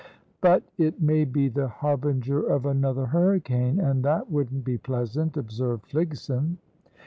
[0.41, 5.85] "But it may be the harbinger of another hurricane, and that wouldn't be pleasant," observed
[5.91, 6.57] Fligson.